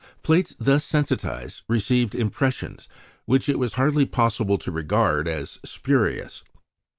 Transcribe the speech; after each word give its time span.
Plates 0.23 0.55
thus 0.57 0.83
sensitised 0.83 1.61
received 1.67 2.15
impressions 2.15 2.87
which 3.25 3.47
it 3.47 3.59
was 3.59 3.73
hardly 3.73 4.07
possible 4.07 4.57
to 4.57 4.71
regard 4.71 5.27
as 5.27 5.59
spurious. 5.63 6.41